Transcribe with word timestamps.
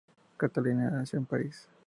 Catalina 0.35 0.89
nació 0.89 1.19
en 1.19 1.27
París. 1.27 1.69